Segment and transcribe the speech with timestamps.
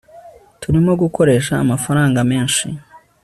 [0.61, 2.67] turimo gukoresha amafaranga menshi